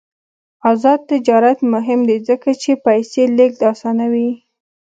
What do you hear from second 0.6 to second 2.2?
آزاد تجارت مهم دی